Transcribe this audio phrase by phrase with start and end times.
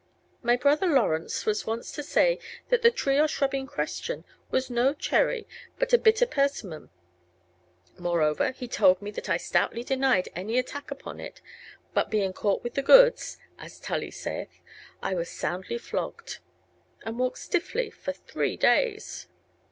[0.41, 4.67] My Brother Lawrence was wont to say that the Tree or Shrubb in question was
[4.67, 5.45] no Cherrye
[5.77, 6.89] but a Bitter Persimmon;
[7.99, 11.39] moreover he told me that I stoutly denyed any Attacke upon it;
[11.93, 14.63] but being caught with the Goods (as Tully saith)
[15.03, 16.39] I was soundly Flogged,
[17.05, 19.27] and walked stiffly for three dayes."